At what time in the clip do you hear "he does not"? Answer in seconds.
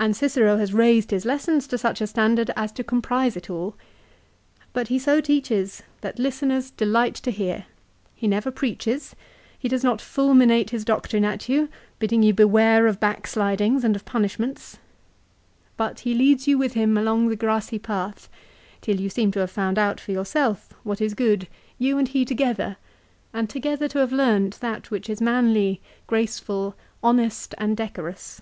9.58-10.00